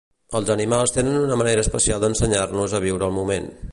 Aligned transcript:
Els 0.37 0.47
animals 0.53 0.93
tenen 0.95 1.19
una 1.25 1.37
manera 1.41 1.65
especial 1.67 2.01
d'ensenyar-nos 2.05 2.75
a 2.79 2.85
viure 2.87 3.09
el 3.11 3.15
moment. 3.19 3.51